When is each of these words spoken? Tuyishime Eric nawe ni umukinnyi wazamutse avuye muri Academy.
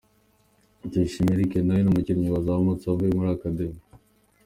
Tuyishime 0.91 1.31
Eric 1.35 1.51
nawe 1.63 1.81
ni 1.81 1.89
umukinnyi 1.91 2.27
wazamutse 2.35 2.85
avuye 2.87 3.11
muri 3.17 3.29
Academy. 3.37 3.79